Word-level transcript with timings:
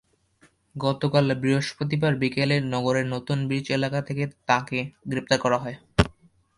গতকাল 0.75 1.25
বৃহস্পতিবার 1.35 2.13
বিকেলে 2.15 2.55
নগরের 2.73 3.05
নতুন 3.05 3.37
ব্রিজ 3.47 3.65
এলাকা 3.71 3.99
থেকে 4.01 4.23
তাঁকে 4.47 4.79
গ্রেপ্তার 5.07 5.39
করা 5.39 5.57
হয়। 5.57 5.77